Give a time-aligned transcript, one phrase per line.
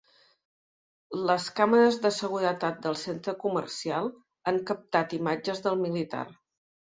[1.31, 4.09] Les càmeres de seguretat del centre comercial
[4.53, 6.25] han captat imatges del militar.